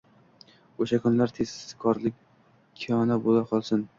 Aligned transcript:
O’sha 0.85 0.97
kunlar 1.07 1.33
tezrokkina 1.39 3.21
bo’la 3.27 3.47
qolsin 3.55 3.89